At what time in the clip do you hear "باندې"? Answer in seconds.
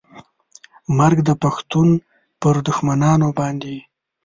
3.39-3.75